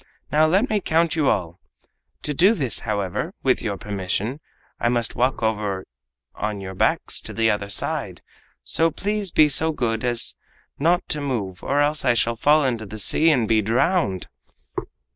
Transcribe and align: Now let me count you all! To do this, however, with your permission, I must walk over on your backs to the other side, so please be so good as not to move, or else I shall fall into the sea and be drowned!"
Now 0.31 0.47
let 0.47 0.67
me 0.67 0.81
count 0.81 1.15
you 1.15 1.29
all! 1.29 1.59
To 2.23 2.33
do 2.33 2.55
this, 2.55 2.79
however, 2.79 3.35
with 3.43 3.61
your 3.61 3.77
permission, 3.77 4.39
I 4.79 4.89
must 4.89 5.13
walk 5.15 5.43
over 5.43 5.85
on 6.33 6.59
your 6.59 6.73
backs 6.73 7.21
to 7.21 7.33
the 7.33 7.51
other 7.51 7.69
side, 7.69 8.23
so 8.63 8.89
please 8.89 9.29
be 9.29 9.47
so 9.47 9.71
good 9.71 10.03
as 10.03 10.33
not 10.79 11.07
to 11.09 11.21
move, 11.21 11.61
or 11.63 11.81
else 11.81 12.03
I 12.03 12.15
shall 12.15 12.35
fall 12.35 12.65
into 12.65 12.87
the 12.87 12.97
sea 12.97 13.29
and 13.29 13.47
be 13.47 13.61
drowned!" 13.61 14.27